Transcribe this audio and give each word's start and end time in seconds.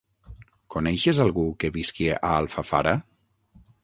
Coneixes 0.75 1.19
algú 1.25 1.43
que 1.63 1.71
visqui 1.75 2.07
a 2.13 2.15
Alfafara? 2.39 2.95